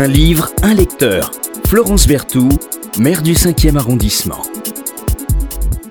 Un 0.00 0.06
livre, 0.06 0.48
un 0.62 0.72
lecteur. 0.72 1.30
Florence 1.66 2.08
Berthoud, 2.08 2.54
maire 2.98 3.20
du 3.22 3.32
5e 3.34 3.76
arrondissement. 3.76 4.40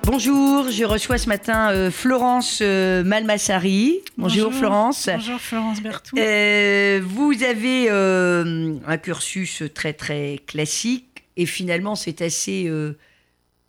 Bonjour, 0.02 0.68
je 0.68 0.84
reçois 0.84 1.16
ce 1.16 1.28
matin 1.28 1.70
euh, 1.70 1.92
Florence 1.92 2.58
euh, 2.60 3.04
Malmassari. 3.04 4.00
Bonjour, 4.18 4.52
Florence. 4.52 5.08
Bonjour 5.14 5.38
Florence 5.40 5.80
Berthoud. 5.80 6.18
Euh, 6.18 7.00
vous 7.04 7.32
avez 7.44 7.86
euh, 7.90 8.74
un 8.84 8.96
cursus 8.98 9.62
très 9.72 9.92
très 9.92 10.40
classique 10.44 11.22
et 11.36 11.46
finalement 11.46 11.94
c'est 11.94 12.20
assez 12.20 12.64
euh, 12.66 12.94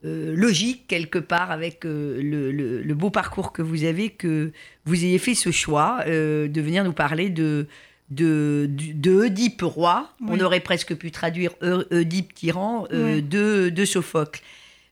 euh, 0.06 0.34
logique 0.36 0.88
quelque 0.88 1.20
part 1.20 1.52
avec 1.52 1.86
euh, 1.86 2.20
le, 2.20 2.52
le- 2.52 2.82
le 2.82 2.94
beau 2.96 3.12
parcours 3.12 3.54
que 3.54 3.62
vous 3.62 3.84
avez 3.84 4.10
que 4.10 4.52
vous 4.86 5.06
ayez 5.06 5.20
fait 5.20 5.36
ce 5.36 5.52
choix 5.52 6.00
euh, 6.08 6.48
de 6.48 6.62
venir 6.62 6.84
nous 6.84 6.94
parler 6.94 7.30
de 7.30 7.68
de, 8.12 8.68
de 8.70 9.12
Oedipe 9.12 9.62
roi. 9.64 10.14
On 10.28 10.40
aurait 10.40 10.60
presque 10.60 10.94
pu 10.96 11.10
traduire 11.12 11.52
Oedipe 11.62 12.34
tyran 12.36 12.86
euh, 12.94 13.16
Oui. 13.16 13.22
de, 13.24 13.70
de 13.70 13.86
Sophocle. 13.86 14.42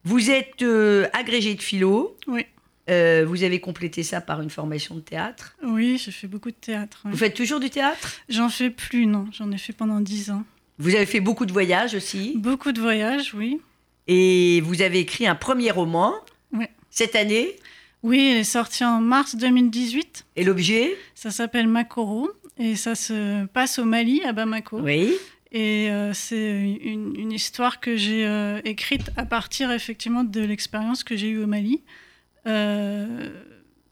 Vous 0.06 0.32
êtes 0.32 0.62
euh, 0.64 1.08
agrégé 1.14 1.54
de 1.54 1.62
philo. 1.62 2.18
Oui. 2.28 2.46
Euh, 2.90 3.24
vous 3.28 3.44
avez 3.44 3.60
complété 3.60 4.02
ça 4.02 4.20
par 4.20 4.42
une 4.42 4.50
formation 4.50 4.96
de 4.96 5.02
théâtre. 5.02 5.56
Oui, 5.64 6.02
j'ai 6.04 6.12
fait 6.12 6.26
beaucoup 6.28 6.50
de 6.50 6.56
théâtre. 6.56 7.02
oui. 7.06 7.12
Vous 7.12 7.18
faites 7.18 7.36
toujours 7.36 7.60
du 7.60 7.70
théâtre? 7.70 8.16
J'en 8.30 8.50
fais 8.50 8.72
plus, 8.72 9.06
non. 9.06 9.28
J'en 9.32 9.52
ai 9.52 9.58
fait 9.60 9.74
pendant 9.74 10.00
dix 10.00 10.32
ans. 10.32 10.44
Vous 10.80 10.96
avez 10.96 11.06
fait 11.06 11.20
beaucoup 11.20 11.46
de 11.46 11.52
voyages 11.52 11.94
aussi. 11.94 12.34
Beaucoup 12.38 12.72
de 12.72 12.80
voyages, 12.82 13.34
oui. 13.36 13.60
Et 14.08 14.62
vous 14.62 14.82
avez 14.82 15.00
écrit 15.00 15.28
un 15.28 15.36
premier 15.36 15.70
roman 15.70 16.16
Oui. 16.54 16.66
cette 16.90 17.16
année? 17.16 17.58
Oui, 18.02 18.30
il 18.32 18.38
est 18.38 18.44
sorti 18.46 18.84
en 18.86 19.02
mars 19.02 19.36
2018. 19.36 20.26
Et 20.38 20.44
l'objet? 20.46 20.96
Ça 21.14 21.30
s'appelle 21.32 21.68
Makoro 21.68 22.30
et 22.60 22.76
ça 22.76 22.94
se 22.94 23.46
passe 23.48 23.80
au 23.80 23.86
Mali, 23.86 24.22
à 24.24 24.34
Bamako. 24.34 24.82
Oui. 24.82 25.16
Et 25.52 25.90
euh, 25.90 26.14
c'est 26.14 26.78
une, 26.84 27.16
une 27.18 27.32
histoire 27.32 27.80
que 27.80 27.96
j'ai 27.96 28.26
euh, 28.26 28.62
écrite 28.66 29.10
à 29.18 29.26
partir 29.26 29.72
effectivement 29.72 30.24
de 30.24 30.42
l'expérience 30.42 31.04
que 31.04 31.16
j'ai 31.16 31.30
eue 31.30 31.44
au 31.44 31.48
Mali. 31.48 31.82
Euh, 32.46 33.30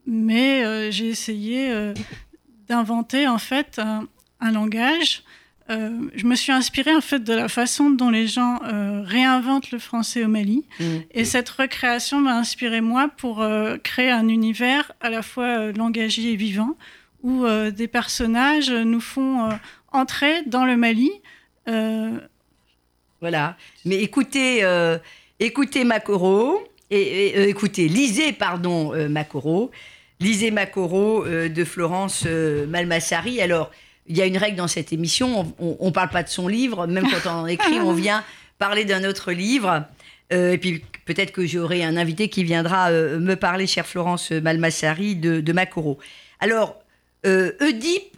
mais 0.05 0.91
j'ai 0.91 1.09
essayé 1.09 1.69
d'inventer 2.69 3.27
en 3.27 3.39
fait 3.39 3.77
un, 3.77 4.07
un 4.39 4.51
langage. 4.51 5.23
Je 5.67 6.25
me 6.25 6.35
suis 6.35 6.53
inspirée 6.53 6.95
en 6.95 7.01
fait 7.01 7.19
de 7.19 7.33
la 7.33 7.49
façon 7.49 7.89
dont 7.89 8.09
les 8.09 8.25
gens 8.25 8.61
réinventent 9.03 9.71
le 9.71 9.79
français 9.79 10.23
au 10.23 10.29
Mali. 10.29 10.63
Mm. 10.79 10.85
Et 11.11 11.25
cette 11.25 11.49
recréation 11.49 12.21
m'a 12.21 12.37
inspiré 12.37 12.79
moi 12.79 13.09
pour 13.17 13.45
créer 13.83 14.11
un 14.11 14.29
univers 14.29 14.93
à 15.01 15.09
la 15.09 15.21
fois 15.21 15.73
langagier 15.73 16.31
et 16.31 16.35
vivant, 16.37 16.77
euh, 17.45 17.71
des 17.71 17.87
personnages 17.87 18.71
nous 18.71 19.01
font 19.01 19.49
euh, 19.49 19.53
entrer 19.91 20.43
dans 20.45 20.65
le 20.65 20.77
Mali. 20.77 21.11
Euh, 21.67 22.11
Voilà. 23.21 23.57
Mais 23.85 23.97
écoutez, 23.97 24.63
écoutez 25.39 25.83
Makoro. 25.83 26.63
Et, 26.89 27.49
écoutez, 27.49 27.87
lisez, 27.89 28.31
pardon, 28.31 28.93
Makoro. 29.09 29.71
Lisez 30.19 30.51
Makoro 30.51 31.25
euh, 31.25 31.49
de 31.49 31.63
Florence 31.63 32.25
Malmassari. 32.25 33.41
Alors, 33.41 33.71
il 34.07 34.17
y 34.17 34.21
a 34.21 34.25
une 34.25 34.37
règle 34.37 34.57
dans 34.57 34.67
cette 34.67 34.93
émission. 34.93 35.53
On 35.59 35.85
ne 35.85 35.91
parle 35.91 36.09
pas 36.09 36.23
de 36.23 36.29
son 36.29 36.47
livre. 36.47 36.87
Même 36.87 37.05
quand 37.09 37.29
on 37.29 37.41
en 37.41 37.45
écrit, 37.47 37.79
on 37.79 37.93
vient 37.93 38.23
parler 38.57 38.85
d'un 38.85 39.03
autre 39.03 39.33
livre. 39.33 39.83
Et 40.29 40.57
puis, 40.57 40.83
peut-être 41.05 41.31
que 41.31 41.45
j'aurai 41.45 41.83
un 41.83 41.97
invité 41.97 42.29
qui 42.29 42.43
viendra 42.43 42.89
me 42.91 43.35
parler, 43.35 43.67
chère 43.67 43.85
Florence 43.85 44.31
Malmassari, 44.31 45.15
de, 45.15 45.41
de 45.41 45.53
Makoro. 45.53 45.99
Alors, 46.39 46.77
euh, 47.25 47.51
Oedipe, 47.61 48.17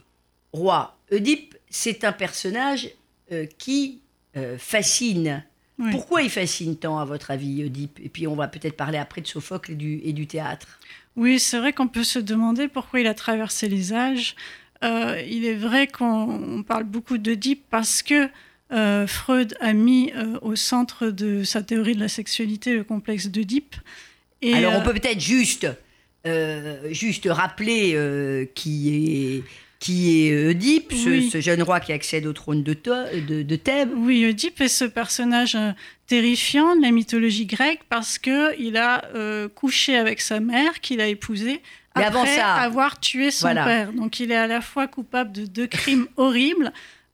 roi. 0.52 0.96
Oedipe, 1.12 1.56
c'est 1.68 2.04
un 2.04 2.12
personnage 2.12 2.90
euh, 3.32 3.46
qui 3.58 4.00
euh, 4.36 4.56
fascine. 4.58 5.44
oui. 5.78 5.90
Pourquoi 5.90 6.22
il 6.22 6.30
fascine 6.30 6.76
tant, 6.76 6.98
à 6.98 7.04
votre 7.04 7.30
avis, 7.30 7.64
Oedipe? 7.64 7.98
Et 8.02 8.08
puis, 8.08 8.26
on 8.26 8.36
va 8.36 8.48
peut-être 8.48 8.76
parler 8.76 8.98
après 8.98 9.20
de 9.20 9.26
Sophocle 9.26 9.72
et 9.72 9.76
du, 9.76 10.00
et 10.04 10.12
du 10.12 10.26
théâtre. 10.26 10.78
Oui, 11.16 11.38
c'est 11.38 11.58
vrai 11.58 11.72
qu'on 11.72 11.88
peut 11.88 12.04
se 12.04 12.18
demander 12.18 12.68
pourquoi 12.68 13.00
il 13.00 13.06
a 13.06 13.14
traversé 13.14 13.68
les 13.68 13.92
âges. 13.92 14.36
Euh, 14.84 15.20
il 15.28 15.44
est 15.44 15.56
vrai 15.56 15.86
qu'on 15.86 16.58
on 16.58 16.62
parle 16.62 16.84
beaucoup 16.84 17.18
d'Oedipe 17.18 17.64
parce 17.68 18.02
que 18.02 18.28
Freud 19.08 19.56
a 19.60 19.72
mis 19.72 20.12
au 20.42 20.54
centre 20.54 21.08
de 21.08 21.42
sa 21.42 21.60
théorie 21.60 21.96
de 21.96 22.00
la 22.00 22.08
sexualité 22.08 22.72
le 22.76 22.84
complexe 22.84 23.26
d'Oedipe. 23.26 23.74
Et, 24.42 24.54
Alors, 24.54 24.74
on 24.76 24.82
peut 24.82 24.94
peut-être 24.94 25.20
juste, 25.20 25.66
euh, 26.26 26.88
juste 26.92 27.26
rappeler 27.30 27.92
euh, 27.94 28.44
qui 28.54 28.88
est, 29.38 29.42
qui 29.78 30.26
est 30.28 30.48
Oedipe, 30.48 30.92
ce, 30.92 31.08
Oui. 31.08 31.30
ce 31.30 31.40
jeune 31.40 31.62
roi 31.62 31.80
qui 31.80 31.92
accède 31.92 32.26
au 32.26 32.32
trône 32.32 32.62
de, 32.62 32.74
Tho- 32.74 33.24
de, 33.26 33.42
de 33.42 33.56
Thèbes. 33.56 33.90
Oui, 33.96 34.24
Oedipe 34.26 34.60
est 34.60 34.68
ce 34.68 34.84
personnage 34.84 35.54
euh, 35.54 35.70
terrifiant 36.06 36.76
de 36.76 36.82
la 36.82 36.90
mythologie 36.90 37.46
grecque 37.46 37.80
parce 37.88 38.18
que 38.18 38.58
il 38.60 38.76
a 38.76 39.04
euh, 39.14 39.48
couché 39.48 39.96
avec 39.96 40.20
sa 40.20 40.40
mère, 40.40 40.80
qu'il 40.80 41.00
a 41.00 41.06
épousée, 41.06 41.62
Mais 41.96 42.04
après 42.04 42.18
avant 42.20 42.26
ça- 42.26 42.54
avoir 42.56 43.00
tué 43.00 43.30
son 43.30 43.46
Voilà. 43.46 43.64
père. 43.64 43.92
Donc 43.92 44.20
il 44.20 44.30
est 44.32 44.36
à 44.36 44.46
la 44.46 44.60
fois 44.60 44.86
coupable 44.88 45.32
de 45.32 45.46
deux 45.46 45.66
crimes 45.66 46.06
horribles, 46.18 46.72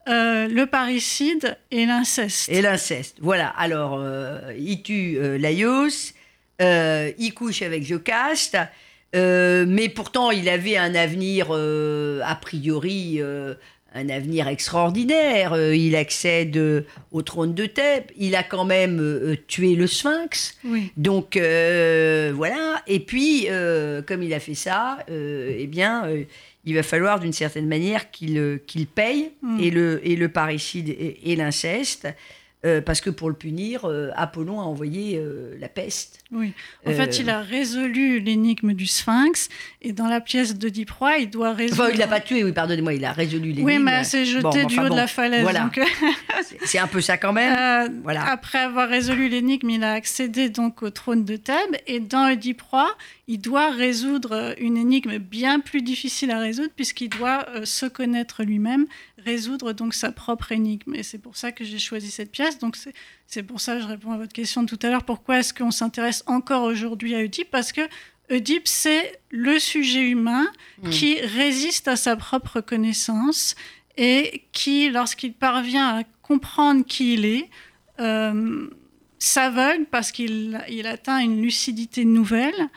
euh, 0.09 0.49
le 0.49 0.67
parricide 0.67 1.57
et 1.71 1.85
l'inceste. 1.87 2.49
Et 2.49 2.63
l'inceste. 2.63 3.17
Voilà. 3.21 3.49
Alors, 3.51 3.99
euh, 4.01 4.53
il 4.59 4.83
tue 4.83 5.17
euh, 5.19 5.37
Laios, 5.39 6.13
euh, 6.63 7.11
il 7.19 7.33
couche 7.35 7.63
avec 7.63 7.85
Jocaste, 7.85 8.57
euh, 9.17 9.65
mais 9.67 9.89
pourtant, 9.89 10.31
il 10.31 10.49
avait 10.49 10.77
un 10.77 10.95
avenir, 10.95 11.49
euh, 11.51 12.21
a 12.25 12.35
priori, 12.35 13.17
euh, 13.21 13.55
un 13.95 14.09
avenir 14.09 14.47
extraordinaire. 14.47 15.57
Il 15.73 15.97
accède 15.97 16.85
au 17.13 17.23
trône 17.23 17.55
de 17.55 17.67
Thèbes. 17.67 18.11
Il 18.19 18.37
a 18.37 18.43
quand 18.43 18.67
même 18.67 19.37
tué 19.49 19.75
le 19.75 19.87
Sphinx. 19.87 20.59
Oui. 20.65 20.93
Donc, 20.99 21.37
voilà. 21.37 22.83
Et 22.87 23.01
puis, 23.01 23.49
comme 24.07 24.23
il 24.23 24.35
a 24.35 24.41
fait 24.41 24.55
ça, 24.55 24.99
eh 25.09 25.67
bien. 25.67 26.07
il 26.67 26.75
va 26.75 26.83
falloir 26.83 27.21
d'une 27.21 27.33
certaine 27.33 27.69
manière 27.69 28.11
qu'il 28.11 28.61
qu'il 28.67 28.87
paye 28.87 29.31
Mm. 29.47 29.61
et, 29.61 29.71
le, 29.71 30.01
et 30.07 30.17
le 30.17 30.29
parricide 30.29 30.89
et, 30.89 31.33
et 31.33 31.37
l'inceste, 31.37 32.09
euh, 32.65 32.81
parce 32.81 33.01
que 33.01 33.11
pour 33.11 33.29
le 33.29 33.35
punir, 33.37 33.85
euh, 33.85 34.11
Apollon 34.17 34.61
a 34.61 34.65
envoyé 34.65 35.19
euh, 35.19 35.55
la 35.61 35.69
peste. 35.69 36.19
Oui. 36.33 36.53
En 36.87 36.91
Euh, 36.91 36.95
fait, 36.95 37.19
il 37.21 37.31
a 37.31 37.41
résolu 37.41 38.19
l'énigme 38.19 38.73
du 38.73 38.87
Sphinx 38.87 39.49
et 39.83 39.93
dans 39.93 40.09
la 40.09 40.21
pièce 40.21 40.57
de 40.57 40.85
Proie, 40.85 41.19
il 41.19 41.31
doit 41.31 41.53
résoudre. 41.53 41.83
Enfin, 41.85 41.93
il 41.93 41.99
l'a 41.99 42.07
pas 42.09 42.21
tué, 42.21 42.43
oui, 42.43 42.53
pardonnez-moi, 42.53 42.95
il 42.95 43.05
a 43.05 43.13
résolu 43.13 43.49
l'énigme. 43.51 43.67
Oui, 43.67 43.79
mais 43.79 44.03
c'est 44.05 44.25
jeté 44.25 44.43
Bon, 44.43 44.51
du 44.51 44.65
enfin 44.75 44.87
haut 44.87 44.89
bon, 44.89 44.95
de 44.95 45.01
la 45.01 45.07
falaise. 45.07 45.43
Voilà, 45.43 45.71
C'est- 46.65 46.79
un 46.79 46.87
peu 46.87 47.01
ça 47.01 47.17
quand 47.19 47.33
même. 47.33 48.01
Voilà. 48.03 48.25
Après 48.25 48.59
avoir 48.59 48.89
résolu 48.89 49.29
l'énigme, 49.29 49.71
il 49.71 49.85
a 49.85 49.93
accédé 49.93 50.49
donc 50.49 50.83
au 50.83 50.91
trône 50.91 51.25
de 51.25 51.37
Thèbes 51.37 51.77
et 51.87 52.01
dans 52.01 52.31
Oedipe 52.31 52.63
Roi, 52.63 52.89
il 53.29 53.39
doit 53.41 53.71
résoudre 53.71 54.55
une 54.59 54.77
énigme 54.77 55.19
bien 55.19 55.59
plus 55.61 55.83
difficile 55.83 56.31
à 56.31 56.39
résoudre 56.39 56.71
puisqu'il 56.77 57.09
doit 57.09 57.47
euh, 57.49 57.65
se 57.65 57.87
connaître 57.87 58.45
lui-même, 58.45 58.87
résoudre 59.19 59.73
donc 59.73 59.95
sa 59.95 60.13
propre 60.13 60.53
énigme. 60.53 60.95
Et 60.95 61.03
c'est 61.03 61.19
pour 61.19 61.37
ça 61.37 61.51
que 61.51 61.65
j'ai 61.65 61.79
choisi 61.79 62.11
cette 62.11 62.31
pièce. 62.31 62.59
Donc 62.59 62.77
c'est 62.77 62.93
c'est 63.27 63.43
pour 63.43 63.61
ça 63.61 63.75
que 63.77 63.83
je 63.83 63.87
réponds 63.89 64.13
à 64.13 64.19
votre 64.19 64.33
question 64.33 64.63
de 64.63 64.69
tout 64.69 64.79
à 64.87 64.91
l'heure. 64.91 65.05
Pourquoi 65.05 65.39
est-ce 65.41 65.53
qu'on 65.53 65.73
s'intéresse 65.73 66.23
encore 66.27 66.63
aujourd'hui 66.63 67.15
à 67.17 67.19
Oedipe? 67.19 67.51
Parce 67.51 67.73
que 67.73 67.81
Oedipe, 68.31 68.67
c'est 68.69 69.21
le 69.31 69.59
sujet 69.59 70.03
humain 70.09 70.47
Mm. 70.83 70.91
qui 70.91 71.21
résiste 71.21 71.89
à 71.89 71.97
sa 71.97 72.17
propre 72.17 72.61
connaissance 72.61 73.55
et 73.97 74.43
qui, 74.53 74.91
lorsqu'il 74.91 75.33
parvient 75.33 75.89
à 75.99 76.03
comprendre 76.23 76.85
qui 76.85 77.15
il 77.15 77.25
est, 77.25 77.49
euh, 77.99 78.69
s'aveugle 79.19 79.87
parce 79.91 80.13
qu'il 80.13 80.61
il 80.69 80.87
atteint 80.87 81.19
une 81.19 81.41
lucidité 81.41 82.05
nouvelle, 82.05 82.69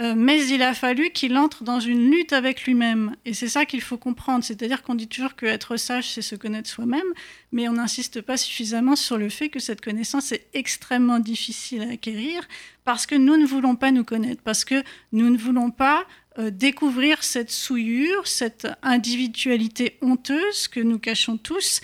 euh, 0.00 0.14
mais 0.16 0.44
il 0.48 0.60
a 0.62 0.74
fallu 0.74 1.10
qu'il 1.10 1.36
entre 1.36 1.62
dans 1.62 1.78
une 1.78 2.10
lutte 2.10 2.32
avec 2.32 2.64
lui-même. 2.64 3.14
Et 3.24 3.32
c'est 3.32 3.48
ça 3.48 3.64
qu'il 3.64 3.80
faut 3.80 3.96
comprendre. 3.96 4.42
C'est-à-dire 4.42 4.82
qu'on 4.82 4.96
dit 4.96 5.06
toujours 5.06 5.36
que 5.36 5.46
être 5.46 5.76
sage, 5.76 6.10
c'est 6.10 6.22
se 6.22 6.34
connaître 6.34 6.68
soi-même, 6.68 7.06
mais 7.52 7.68
on 7.68 7.74
n'insiste 7.74 8.20
pas 8.20 8.36
suffisamment 8.36 8.96
sur 8.96 9.18
le 9.18 9.28
fait 9.28 9.50
que 9.50 9.60
cette 9.60 9.80
connaissance 9.80 10.32
est 10.32 10.48
extrêmement 10.52 11.20
difficile 11.20 11.82
à 11.82 11.92
acquérir 11.92 12.46
parce 12.82 13.06
que 13.06 13.14
nous 13.14 13.36
ne 13.36 13.46
voulons 13.46 13.76
pas 13.76 13.92
nous 13.92 14.02
connaître, 14.02 14.42
parce 14.42 14.64
que 14.64 14.82
nous 15.12 15.30
ne 15.30 15.38
voulons 15.38 15.70
pas 15.70 16.04
euh, 16.38 16.50
découvrir 16.50 17.22
cette 17.22 17.52
souillure, 17.52 18.26
cette 18.26 18.66
individualité 18.82 19.96
honteuse 20.02 20.66
que 20.66 20.80
nous 20.80 20.98
cachons 20.98 21.36
tous 21.36 21.80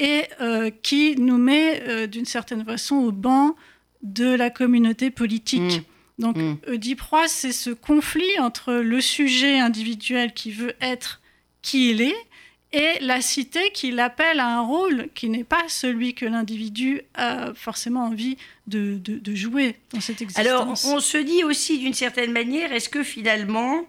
et 0.00 0.24
euh, 0.40 0.70
qui 0.82 1.14
nous 1.14 1.38
met 1.38 2.08
d'une 2.08 2.24
certaine 2.24 2.64
façon 2.64 2.96
au 2.96 3.12
banc 3.12 3.54
de 4.02 4.34
la 4.34 4.50
communauté 4.50 5.12
politique. 5.12 5.78
Mm. 5.78 5.91
Donc, 6.18 6.36
Mm. 6.36 6.56
Oedipe 6.68 7.00
Roi, 7.00 7.26
c'est 7.28 7.52
ce 7.52 7.70
conflit 7.70 8.38
entre 8.38 8.74
le 8.74 9.00
sujet 9.00 9.58
individuel 9.58 10.32
qui 10.32 10.50
veut 10.50 10.74
être 10.80 11.20
qui 11.62 11.90
il 11.90 12.00
est 12.02 12.16
et 12.74 12.98
la 13.00 13.20
cité 13.20 13.60
qui 13.74 13.90
l'appelle 13.90 14.40
à 14.40 14.46
un 14.58 14.62
rôle 14.62 15.08
qui 15.14 15.28
n'est 15.28 15.44
pas 15.44 15.64
celui 15.68 16.14
que 16.14 16.24
l'individu 16.24 17.02
a 17.14 17.52
forcément 17.54 18.06
envie 18.06 18.36
de, 18.66 18.96
de- 18.98 19.18
de 19.18 19.34
jouer 19.34 19.76
dans 19.92 20.00
cette 20.00 20.22
existence. 20.22 20.46
Alors, 20.46 20.68
on 20.86 21.00
se 21.00 21.18
dit 21.18 21.44
aussi 21.44 21.78
d'une 21.78 21.92
certaine 21.94 22.32
manière, 22.32 22.72
est-ce 22.72 22.88
que 22.88 23.02
finalement, 23.02 23.86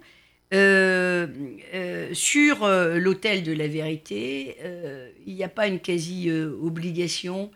Euh, 0.53 1.25
euh, 1.73 2.13
sur 2.13 2.63
euh, 2.63 2.99
l'autel 2.99 3.41
de 3.41 3.53
la 3.53 3.67
vérité, 3.67 4.55
il 5.25 5.33
n'y 5.33 5.43
a 5.43 5.49
pas 5.49 5.65
une 5.67 5.79
quasi-obligation 5.79 7.49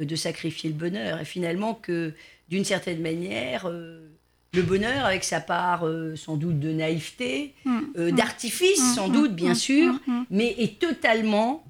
de 0.00 0.16
sacrifier 0.16 0.70
le 0.70 0.76
bonheur? 0.76 1.20
Et 1.20 1.24
finalement, 1.24 1.74
que 1.74 2.12
d'une 2.50 2.64
certaine 2.64 3.00
manière, 3.00 3.66
euh, 3.68 4.08
le 4.52 4.62
bonheur, 4.62 5.04
avec 5.06 5.22
sa 5.24 5.40
part 5.40 5.86
euh, 5.86 6.16
sans 6.16 6.36
doute 6.36 6.58
de 6.58 6.72
naïveté, 6.72 7.54
Mm, 7.64 7.78
euh, 7.96 8.10
mm, 8.12 8.14
d'artifice 8.16 8.80
mm, 8.92 8.94
sans 8.94 9.08
doute, 9.08 9.32
bien 9.34 9.54
sûr, 9.54 9.94
mais 10.30 10.54
est 10.58 10.78
totalement 10.80 11.64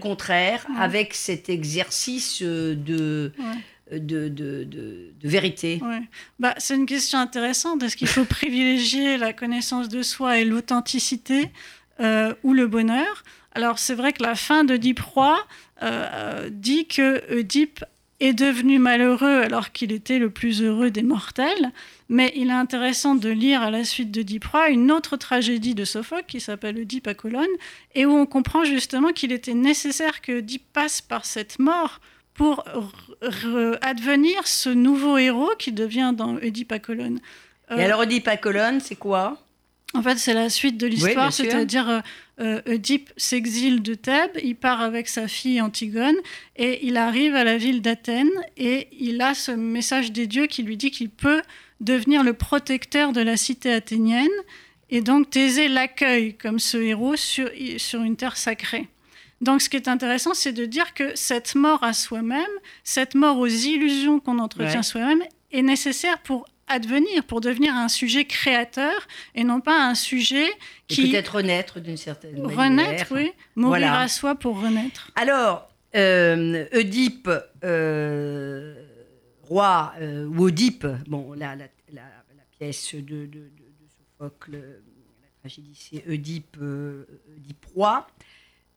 contraire 0.00 0.66
avec 0.78 1.12
cet 1.14 1.48
exercice 1.50 2.42
de, 2.42 3.30
de, 3.92 4.28
de, 4.28 4.28
de- 4.28 4.64
de 4.64 5.28
vérité. 5.28 5.78
Ouais. 5.82 6.00
Bah, 6.38 6.54
c'est 6.58 6.74
une 6.74 6.86
question 6.86 7.18
intéressante. 7.18 7.82
Est-ce 7.82 7.96
qu'il 7.96 8.08
faut 8.08 8.24
privilégier 8.38 9.18
la 9.18 9.32
connaissance 9.32 9.88
de 9.90 10.02
soi 10.02 10.38
et 10.38 10.44
l'authenticité 10.46 11.50
euh, 12.00 12.34
ou 12.42 12.54
le 12.54 12.66
bonheur? 12.66 13.22
Alors, 13.52 13.78
c'est 13.78 13.94
vrai 13.94 14.12
que 14.14 14.22
la 14.22 14.34
fin 14.36 14.64
d'Oedipe 14.64 15.00
euh, 15.16 15.36
euh, 15.82 16.48
dit 16.50 16.86
que 16.86 17.22
Oedipe 17.38 17.84
est 18.20 18.32
devenu 18.32 18.78
malheureux 18.78 19.42
alors 19.42 19.72
qu'il 19.72 19.92
était 19.92 20.18
le 20.18 20.30
plus 20.30 20.62
heureux 20.62 20.90
des 20.90 21.02
mortels. 21.02 21.72
Mais 22.08 22.32
il 22.34 22.48
est 22.48 22.52
intéressant 22.52 23.14
de 23.14 23.28
lire 23.28 23.62
à 23.62 23.70
la 23.70 23.84
suite 23.84 24.10
d'Oedipe 24.10 24.46
Roi 24.46 24.70
une 24.70 24.90
autre 24.90 25.16
tragédie 25.16 25.74
de 25.74 25.84
Sophocle 25.84 26.24
qui 26.26 26.40
s'appelle 26.40 26.78
Oedipe 26.78 27.06
à 27.06 27.14
Colonne 27.14 27.46
et 27.94 28.06
où 28.06 28.12
on 28.12 28.26
comprend 28.26 28.64
justement 28.64 29.12
qu'il 29.12 29.32
était 29.32 29.54
nécessaire 29.54 30.20
que 30.20 30.38
Oedipe 30.38 30.72
passe 30.72 31.00
par 31.00 31.24
cette 31.24 31.58
mort 31.58 32.00
pour 32.34 32.64
advenir 33.82 34.46
ce 34.46 34.70
nouveau 34.70 35.18
héros 35.18 35.50
qui 35.58 35.72
devient 35.72 36.12
dans 36.16 36.36
Oedipe 36.36 36.72
à 36.72 36.78
Colonne. 36.78 37.20
Et 37.76 37.82
alors, 37.82 38.00
Oedipe 38.00 38.28
à 38.28 38.36
Colonne, 38.36 38.80
c'est 38.80 38.96
quoi? 38.96 39.36
En 39.94 40.02
fait, 40.02 40.18
c'est 40.18 40.34
la 40.34 40.50
suite 40.50 40.76
de 40.76 40.86
l'histoire, 40.86 41.32
c'est-à-dire 41.32 41.88
euh, 41.88 42.00
euh, 42.40 42.74
Oedipe 42.74 43.10
s'exile 43.16 43.82
de 43.82 43.94
Thèbes, 43.94 44.36
il 44.44 44.54
part 44.54 44.82
avec 44.82 45.08
sa 45.08 45.28
fille 45.28 45.60
Antigone 45.62 46.16
et 46.56 46.86
il 46.86 46.98
arrive 46.98 47.34
à 47.34 47.42
la 47.42 47.56
ville 47.56 47.80
d'Athènes 47.80 48.30
et 48.58 48.88
il 48.92 49.20
a 49.22 49.32
ce 49.34 49.50
message 49.50 50.12
des 50.12 50.26
dieux 50.26 50.46
qui 50.46 50.62
lui 50.62 50.76
dit 50.76 50.90
qu'il 50.90 51.08
peut 51.08 51.40
devenir 51.80 52.22
le 52.22 52.34
protecteur 52.34 53.12
de 53.12 53.22
la 53.22 53.36
cité 53.38 53.72
athénienne 53.72 54.28
et 54.90 55.00
donc 55.00 55.30
Thésée 55.30 55.68
l'accueille 55.68 56.34
comme 56.34 56.58
ce 56.58 56.76
héros 56.76 57.16
sur, 57.16 57.48
sur 57.78 58.02
une 58.02 58.16
terre 58.16 58.36
sacrée. 58.36 58.88
Donc 59.40 59.62
ce 59.62 59.68
qui 59.70 59.76
est 59.76 59.88
intéressant, 59.88 60.34
c'est 60.34 60.52
de 60.52 60.66
dire 60.66 60.94
que 60.94 61.14
cette 61.14 61.54
mort 61.54 61.82
à 61.82 61.92
soi-même, 61.92 62.44
cette 62.84 63.14
mort 63.14 63.38
aux 63.38 63.46
illusions 63.46 64.20
qu'on 64.20 64.38
entretient 64.38 64.76
Ouais. 64.78 64.82
soi-même, 64.82 65.22
est 65.52 65.62
nécessaire 65.62 66.18
pour 66.18 66.44
advenir, 66.68 67.24
pour 67.24 67.40
devenir 67.40 67.74
un 67.74 67.88
sujet 67.88 68.24
créateur 68.24 69.06
et 69.34 69.44
non 69.44 69.60
pas 69.60 69.86
un 69.88 69.94
sujet 69.94 70.46
Et 70.48 70.52
qui 70.88 71.10
peut-être 71.10 71.36
renaître 71.36 71.80
d'une 71.80 71.96
certaine 71.96 72.40
manière. 72.40 72.56
renaître, 72.58 73.06
oui, 73.12 73.32
mourir 73.56 73.70
Voilà. 73.88 74.00
à 74.00 74.08
soi 74.08 74.34
pour 74.34 74.60
renaître. 74.60 75.10
Alors, 75.16 75.68
euh, 75.96 76.66
Oedipe, 76.72 77.30
euh, 77.64 78.74
roi, 79.42 79.92
euh, 80.00 80.26
ou 80.26 80.44
Oedipe, 80.48 80.86
bon, 81.06 81.32
la, 81.32 81.56
la, 81.56 81.64
la, 81.92 82.02
la 82.36 82.42
pièce 82.58 82.94
de, 82.94 83.00
de, 83.00 83.26
de- 83.26 83.26
de 83.26 83.86
Sophocle, 84.18 84.52
la 84.52 85.28
tragédie, 85.40 85.74
c'est 85.90 86.04
Oedipe, 86.08 86.56
euh, 86.60 87.04
Oedipe 87.36 87.64
roi. 87.74 88.06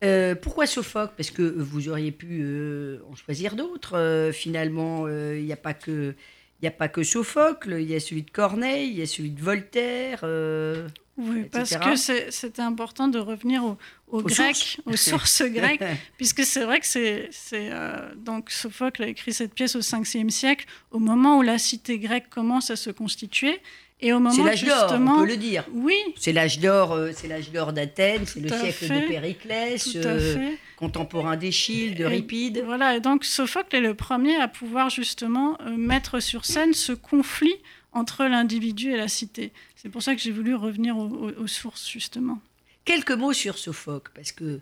Euh, 0.04 0.34
pourquoi 0.34 0.66
Sophocle? 0.66 1.12
Parce 1.16 1.30
que 1.30 1.42
vous 1.42 1.88
auriez 1.88 2.10
pu 2.10 2.40
euh, 2.42 2.98
en 3.10 3.14
choisir 3.14 3.54
d'autres. 3.54 3.96
Euh, 3.96 4.32
finalement, 4.32 5.06
il 5.08 5.44
n'y 5.44 5.52
a 5.52 5.56
pas 5.56 5.74
que. 5.74 6.14
Il 6.62 6.66
n'y 6.66 6.68
a 6.68 6.76
pas 6.76 6.88
que 6.88 7.02
Sophocle, 7.02 7.76
il 7.80 7.90
y 7.90 7.94
a 7.96 7.98
celui 8.00 8.22
de 8.22 8.30
Corneille, 8.30 8.88
il 8.90 8.98
y 8.98 9.02
a 9.02 9.06
celui 9.06 9.30
de 9.30 9.40
Voltaire. 9.42 10.20
euh, 10.22 10.86
Oui, 11.18 11.40
etc. 11.40 11.50
parce 11.50 11.76
que 11.76 11.96
c'est- 11.96 12.30
c'était 12.30 12.62
important 12.62 13.08
de 13.08 13.18
revenir 13.18 13.64
aux, 14.08 14.22
Grecs, 14.22 14.54
sources. 14.56 14.80
aux 14.86 14.96
sources 14.96 15.42
grecques, 15.78 15.82
puisque 16.16 16.44
c'est 16.44 16.64
vrai 16.64 16.78
que 16.80 16.86
c'est, 16.86 17.28
euh, 17.54 18.14
donc 18.16 18.50
Sophocle 18.50 19.02
a 19.02 19.08
écrit 19.08 19.32
cette 19.32 19.54
pièce 19.54 19.74
au 19.76 19.82
5e 19.82 20.30
siècle, 20.30 20.66
au 20.92 21.00
moment 21.00 21.38
où 21.38 21.42
la 21.42 21.58
cité 21.58 21.98
grecque 21.98 22.30
commence 22.30 22.70
à 22.70 22.76
se 22.76 22.90
constituer, 22.90 23.60
et 24.02 24.12
au 24.12 24.18
moment 24.18 24.44
l'âge 24.44 24.64
d'or, 24.64 24.88
justement, 24.88 25.14
on 25.14 25.20
peut 25.20 25.26
le 25.28 25.36
dire. 25.36 25.64
oui, 25.72 25.94
C'est 26.16 26.32
l'âge 26.32 26.58
d'or, 26.58 26.92
euh, 26.92 27.12
c'est 27.14 27.28
l'âge 27.28 27.50
d'or 27.52 27.72
d'Athènes, 27.72 28.26
c'est 28.26 28.40
le 28.40 28.48
siècle 28.48 28.86
fait. 28.86 29.00
de 29.02 29.06
Périclès, 29.06 29.96
euh, 29.96 30.50
contemporain 30.76 31.36
d'Échille, 31.36 31.92
Et- 31.92 31.94
d'Euripide. 31.94 32.62
Voilà, 32.66 32.96
et 32.96 33.00
donc 33.00 33.24
Sophocle 33.24 33.76
est 33.76 33.80
le 33.80 33.94
premier 33.94 34.36
à 34.36 34.48
pouvoir 34.48 34.90
justement 34.90 35.56
euh, 35.62 35.76
mettre 35.76 36.20
sur 36.20 36.44
scène 36.44 36.74
ce 36.74 36.92
conflit 36.92 37.54
entre 37.92 38.24
l'individu 38.24 38.90
et 38.92 38.96
la 38.96 39.08
cité. 39.08 39.52
C'est 39.76 39.88
pour 39.88 40.02
ça 40.02 40.14
que 40.14 40.20
j'ai 40.20 40.30
voulu 40.32 40.54
revenir 40.54 40.96
aux, 40.96 41.46
sources 41.46 41.88
justement. 41.88 42.40
Quelques 42.84 43.12
mots 43.12 43.32
sur 43.32 43.58
Sophocle, 43.58 44.10
parce 44.14 44.32
que 44.32 44.60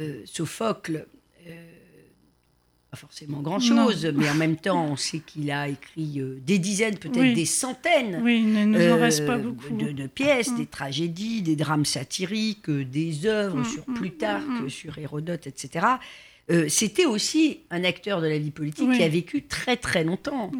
euh, 0.00 0.22
Sophocle, 0.24 1.06
euh, 1.46 1.66
pas 2.92 2.98
forcément 2.98 3.40
grand-chose, 3.40 4.04
mais 4.14 4.28
en 4.28 4.34
même 4.34 4.56
temps, 4.56 4.84
on 4.84 4.96
sait 4.96 5.20
qu'il 5.20 5.50
a 5.50 5.66
écrit 5.66 6.20
euh, 6.20 6.38
des 6.44 6.58
dizaines, 6.58 6.98
peut-être 6.98 7.18
Oui. 7.18 7.32
des 7.32 7.46
centaines 7.46 8.20
Oui, 8.22 8.42
il 8.44 8.52
ne 8.52 8.66
nous 8.66 8.92
en 8.92 8.98
reste 9.00 9.24
pas 9.26 9.38
beaucoup. 9.38 9.74
De, 9.74 9.92
de 9.92 10.06
pièces, 10.06 10.50
Mm. 10.50 10.56
des 10.58 10.66
tragédies, 10.66 11.40
des 11.40 11.56
drames 11.56 11.86
satiriques, 11.86 12.68
euh, 12.68 12.84
des 12.84 13.24
œuvres 13.24 13.60
Mm, 13.60 13.64
sur 13.64 13.88
mm, 13.88 13.94
Plutarque, 13.94 14.68
sur 14.70 14.98
Hérodote, 14.98 15.46
etc. 15.46 15.86
Euh, 16.50 16.68
C'était 16.68 17.06
aussi 17.06 17.60
un 17.70 17.84
acteur 17.84 18.20
de 18.20 18.26
la 18.26 18.36
vie 18.36 18.50
politique 18.50 18.86
Oui. 18.88 18.96
qui 18.96 19.02
a 19.04 19.08
vécu 19.08 19.42
très 19.44 19.76
très 19.76 20.02
longtemps. 20.02 20.50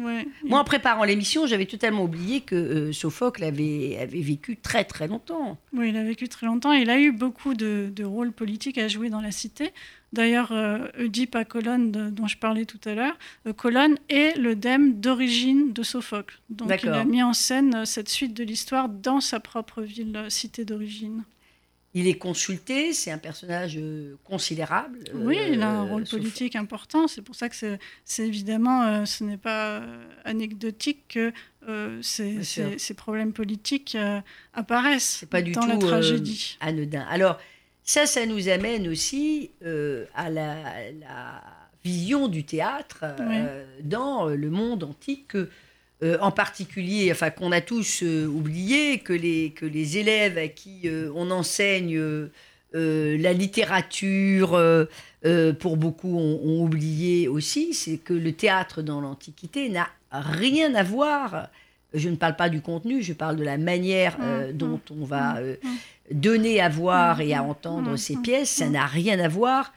Moi, 0.45 0.59
en 0.59 0.63
préparant 0.63 1.03
l'émission, 1.03 1.45
j'avais 1.45 1.65
totalement 1.65 2.03
oublié 2.05 2.39
que 2.41 2.55
euh, 2.55 2.93
Sophocle 2.93 3.43
avait, 3.43 3.97
avait 3.99 4.21
vécu 4.21 4.55
très 4.55 4.85
très 4.85 5.07
longtemps. 5.07 5.57
Oui, 5.73 5.89
il 5.89 5.97
a 5.97 6.03
vécu 6.03 6.29
très 6.29 6.45
longtemps. 6.45 6.71
Il 6.71 6.89
a 6.89 6.99
eu 6.99 7.11
beaucoup 7.11 7.53
de, 7.53 7.91
de 7.93 8.03
rôles 8.05 8.31
politiques 8.31 8.77
à 8.77 8.87
jouer 8.87 9.09
dans 9.09 9.19
la 9.21 9.31
cité. 9.31 9.71
D'ailleurs, 10.13 10.51
euh, 10.53 10.87
Oedipe 10.99 11.35
à 11.35 11.43
Colonne, 11.43 11.91
de- 11.91 12.09
dont 12.09 12.27
je 12.27 12.37
parlais 12.37 12.65
tout 12.65 12.79
à 12.85 12.93
l'heure, 12.95 13.17
euh, 13.47 13.51
Colonne 13.53 13.97
est 14.09 14.37
le 14.37 14.55
dème 14.55 14.99
d'origine 15.01 15.73
de 15.73 15.83
Sophocle. 15.83 16.39
Donc 16.49 16.71
il 16.83 16.89
a 16.89 17.03
mis 17.03 17.23
en 17.23 17.33
scène 17.33 17.85
cette 17.85 18.09
suite 18.09 18.33
de 18.33 18.43
l'histoire 18.43 18.87
dans 18.89 19.19
sa 19.19 19.39
propre 19.41 19.81
ville, 19.81 20.25
cité 20.29 20.63
d'origine. 20.65 21.23
Il 21.95 22.07
est 22.07 22.17
consulté, 22.17 22.91
c'est 22.93 23.11
un 23.11 23.19
personnage 23.19 23.77
euh, 23.77 24.15
considérable. 24.23 25.03
Oui, 25.13 25.37
il 25.51 25.61
a 25.61 25.69
un 25.69 25.85
euh, 25.85 25.89
rôle 25.89 26.05
politique 26.05 26.55
important. 26.55 27.07
C'est 27.07 27.21
pour 27.21 27.35
ça 27.35 27.49
que 27.49 27.55
c'est- 27.55 28.27
évidemment, 28.27 28.81
euh, 28.83 29.05
ce 29.05 29.23
n'est 29.23 29.37
pas 29.37 29.77
euh, 29.79 30.03
anecdotique 30.25 31.03
que 31.09 31.31
euh, 31.69 32.01
ces, 32.01 32.93
problèmes 32.95 33.31
politiques 33.31 33.93
euh, 33.95 34.19
apparaissent 34.53 35.17
C'est 35.19 35.29
pas 35.29 35.41
du 35.43 35.51
dans 35.51 35.61
tout 35.61 35.67
la 35.67 35.75
euh, 35.75 35.79
tragédie. 35.79 36.57
anodin. 36.61 37.05
Alors, 37.09 37.39
ça, 37.83 38.05
ça 38.07 38.25
nous 38.25 38.49
amène 38.49 38.87
aussi 38.87 39.51
euh, 39.63 40.05
à 40.15 40.29
la, 40.31 40.55
la 40.99 41.43
vision 41.83 42.27
du 42.27 42.43
théâtre 42.43 42.99
euh, 43.19 43.65
dans 43.83 44.25
le 44.27 44.49
monde 44.49 44.83
antique, 44.83 45.27
que, 45.27 45.49
euh, 46.03 46.17
en 46.21 46.31
particulier, 46.31 47.11
enfin, 47.11 47.29
qu'on 47.29 47.51
a 47.51 47.61
tous 47.61 48.03
euh, 48.03 48.27
oublié, 48.27 48.99
que 48.99 49.13
les, 49.13 49.51
que 49.51 49.65
les 49.65 49.97
élèves 49.97 50.37
à 50.37 50.47
qui 50.47 50.81
euh, 50.85 51.11
on 51.15 51.31
enseigne 51.31 51.99
la 52.75 53.33
littérature, 53.33 54.59
pour 55.59 55.77
beaucoup, 55.77 56.17
ont, 56.17 56.41
ont 56.43 56.63
oublié 56.63 57.27
aussi, 57.27 57.75
c'est 57.75 57.97
que 57.97 58.15
le 58.15 58.31
théâtre 58.31 58.81
dans 58.81 58.99
l'Antiquité 58.99 59.69
n'a 59.69 59.89
rien 60.11 60.73
à 60.73 60.81
voir. 60.81 61.49
Je 61.93 62.09
ne 62.09 62.15
parle 62.15 62.35
pas 62.35 62.49
du 62.49 62.61
contenu, 62.61 63.03
je 63.03 63.13
parle 63.13 63.35
de 63.35 63.43
la 63.43 63.57
manière 63.57 64.17
euh, 64.19 64.51
Mm, 64.51 64.57
dont 64.57 64.81
on 64.89 65.05
va 65.05 65.37
euh, 65.37 65.55
mm. 65.61 66.19
donner 66.19 66.61
à 66.61 66.69
voir 66.69 67.21
et 67.21 67.33
à 67.33 67.43
entendre 67.43 67.95
ces 67.97 68.17
pièces. 68.17 68.49
Ça 68.49 68.69
n'a 68.69 68.85
rien 68.85 69.19
à 69.19 69.27
voir 69.27 69.73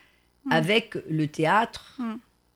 avec 0.50 0.96
le 1.10 1.26
théâtre 1.26 1.98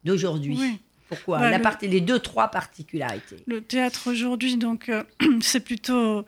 d'aujourd'hui. 0.04 0.56
Oui. 0.58 0.78
Pourquoi 1.10 1.38
Bah, 1.40 1.50
La 1.50 1.58
le- 1.58 1.62
part- 1.62 1.76
Les 1.82 2.00
deux, 2.00 2.18
trois 2.18 2.48
particularités. 2.48 3.36
Le 3.46 3.60
théâtre 3.60 4.10
aujourd'hui, 4.10 4.56
donc, 4.56 4.88
euh, 4.88 5.02
c'est 5.42 5.60
plutôt 5.60 6.24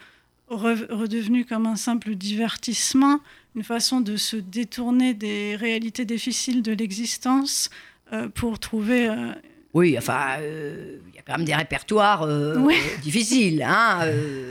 re- 0.50 0.86
redevenu 0.92 1.46
comme 1.46 1.66
un 1.66 1.76
simple 1.76 2.14
divertissement, 2.14 3.20
une 3.56 3.62
façon 3.64 4.00
de 4.02 4.16
se 4.16 4.36
détourner 4.36 5.14
des 5.14 5.56
réalités 5.56 6.04
difficiles 6.04 6.62
de 6.62 6.72
l'existence 6.72 7.70
euh, 8.12 8.28
pour 8.28 8.58
trouver. 8.58 9.08
euh, 9.08 9.32
Oui, 9.72 9.96
enfin, 9.96 10.36
il 10.40 11.14
y 11.14 11.18
a 11.18 11.22
quand 11.26 11.36
même 11.38 11.46
des 11.46 11.54
répertoires 11.54 12.26
Oui. 12.58 12.74
difficiles. 13.02 13.62
Hein, 13.66 14.00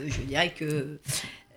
je 0.06 0.20
dirais 0.22 0.52
que. 0.58 0.98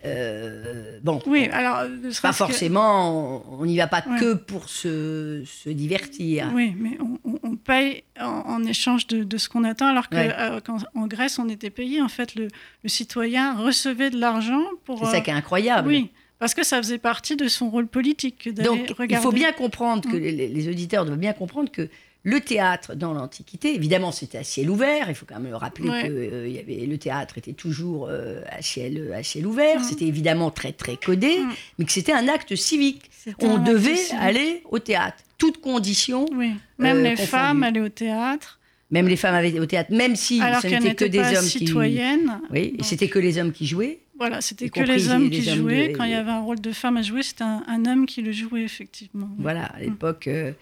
Euh, 0.04 0.98
bon. 1.02 1.20
Oui, 1.26 1.48
alors. 1.52 1.78
euh, 1.78 1.88
Pas 2.22 2.30
que- 2.30 2.36
forcément, 2.36 3.42
on 3.60 3.66
n'y 3.66 3.76
va 3.78 3.86
pas 3.86 4.04
Ouais. 4.08 4.18
que 4.20 4.34
pour 4.34 4.68
se, 4.68 5.42
se 5.44 5.70
divertir. 5.70 6.50
Oui, 6.54 6.74
mais 6.78 6.98
on, 7.42 7.56
paye 7.56 8.04
en, 8.20 8.26
en 8.46 8.64
échange 8.64 9.06
de, 9.08 9.24
de 9.24 9.38
ce 9.38 9.48
qu'on 9.48 9.64
attend, 9.64 9.86
alors 9.88 10.06
Ouais. 10.12 10.32
euh, 10.38 10.60
qu'en- 10.60 10.78
en 10.94 11.06
Grèce, 11.06 11.38
on 11.38 11.48
était 11.48 11.70
payé. 11.70 12.00
En 12.02 12.08
fait, 12.08 12.34
le, 12.36 12.48
le 12.84 12.88
citoyen 12.88 13.56
recevait 13.56 14.10
de 14.10 14.18
l'argent 14.20 14.62
pour. 14.84 14.98
C'est 15.00 15.10
ça 15.12 15.16
euh, 15.16 15.20
qui 15.20 15.30
est 15.30 15.34
incroyable. 15.34 15.88
Oui, 15.88 16.10
parce 16.38 16.54
que 16.54 16.64
ça 16.64 16.78
faisait 16.78 16.98
partie 16.98 17.36
de 17.36 17.48
son 17.48 17.70
rôle 17.70 17.86
politique. 17.86 18.52
Donc, 18.54 18.94
il 19.08 19.16
faut 19.16 19.32
bien 19.32 19.52
comprendre 19.52 20.08
que 20.08 20.16
mm. 20.16 20.20
les, 20.20 20.68
auditeurs 20.68 21.04
doivent 21.04 21.18
bien 21.18 21.32
comprendre 21.32 21.70
que 21.70 21.88
le 22.24 22.40
théâtre 22.40 22.94
dans 22.94 23.14
l'Antiquité, 23.14 23.74
évidemment, 23.74 24.10
c'était 24.10 24.38
à 24.38 24.44
ciel 24.44 24.68
ouvert. 24.68 25.08
Il 25.08 25.14
faut 25.14 25.26
quand 25.26 25.38
même 25.38 25.54
rappeler 25.54 25.88
que 25.88 26.08
euh, 26.08 26.48
y 26.48 26.58
avait, 26.58 26.84
le 26.84 26.98
théâtre 26.98 27.38
était 27.38 27.52
toujours 27.52 28.08
euh, 28.10 28.42
à, 28.50 28.62
ciel, 28.62 29.12
à 29.16 29.22
ciel 29.22 29.46
ouvert. 29.46 29.80
Mm. 29.80 29.84
C'était 29.84 30.06
évidemment 30.06 30.50
très, 30.50 30.72
très 30.72 30.96
codé, 30.96 31.38
mm. 31.38 31.48
mais 31.78 31.84
que 31.84 31.92
c'était 31.92 32.12
un 32.12 32.28
acte 32.28 32.54
civique. 32.56 33.10
On 33.40 33.58
devait 33.58 33.98
aller 34.18 34.62
au 34.70 34.78
théâtre, 34.78 35.18
toutes 35.38 35.60
conditions. 35.60 36.26
Oui. 36.32 36.52
Même 36.78 37.02
les 37.02 37.16
femmes 37.16 37.62
allaient 37.62 37.80
au 37.80 37.88
théâtre. 37.88 38.58
Même 38.90 39.08
les 39.08 39.16
femmes 39.16 39.34
allaient 39.34 39.58
au 39.58 39.66
théâtre, 39.66 39.92
même 39.92 40.14
si 40.14 40.38
ce 40.38 40.66
n'était 40.66 40.94
que 40.94 41.04
des 41.06 41.18
hommes 41.18 41.44
citoyennes. 41.44 42.40
qui. 42.46 42.52
Oui, 42.52 42.76
c'était 42.82 43.08
que 43.08 43.18
les 43.18 43.38
hommes 43.38 43.52
qui 43.52 43.66
jouaient. 43.66 44.00
Voilà, 44.18 44.40
c'était 44.40 44.70
que 44.70 44.80
les 44.80 45.10
hommes 45.10 45.28
qui 45.28 45.42
jouaient. 45.42 45.92
Quand 45.92 46.04
il 46.04 46.12
y 46.12 46.14
avait 46.14 46.30
un 46.30 46.40
rôle 46.40 46.60
de 46.60 46.72
femme 46.72 46.96
à 46.96 47.02
jouer, 47.02 47.22
c'était 47.22 47.44
un, 47.44 47.84
homme 47.86 48.06
qui 48.06 48.22
le 48.22 48.32
jouait, 48.32 48.62
effectivement. 48.62 49.28
Voilà, 49.38 49.64
à 49.64 49.80
l'époque, 49.80 50.26
euh, 50.28 50.52